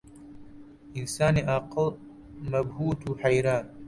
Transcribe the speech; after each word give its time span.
ئینسانی 0.95 1.41
عاقڵ 1.51 1.87
مەبهووت 2.51 2.99
و 3.05 3.17
حەیران 3.21 3.65